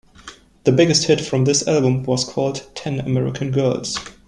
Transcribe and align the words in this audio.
The 0.63 0.71
biggest 0.71 1.03
hit 1.03 1.21
from 1.21 1.45
this 1.45 1.67
album 1.67 2.01
was 2.05 2.23
called 2.23 2.65
"Ten 2.73 2.99
American 3.01 3.51
Girls". 3.51 3.99